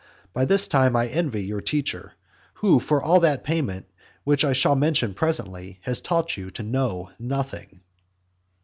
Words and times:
By 0.33 0.45
this 0.45 0.67
time 0.67 0.95
I 0.95 1.05
envy 1.05 1.45
your 1.45 1.61
teacher, 1.61 2.13
who 2.55 2.79
for 2.79 3.03
all 3.03 3.19
that 3.19 3.43
payment, 3.43 3.85
which 4.23 4.43
I 4.43 4.51
shall 4.51 4.73
mention 4.75 5.13
presently, 5.13 5.77
has 5.83 6.01
taught 6.01 6.35
you 6.37 6.49
to 6.57 6.63
know 6.63 7.11
nothing. 7.19 7.81